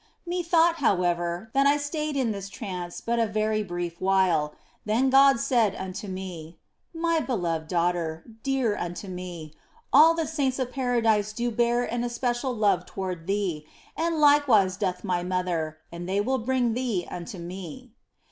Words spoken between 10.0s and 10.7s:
the saints